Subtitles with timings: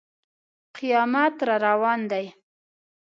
[0.77, 2.25] قیامت را روان دی.